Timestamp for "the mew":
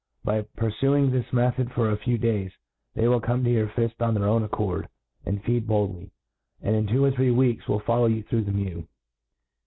8.45-8.87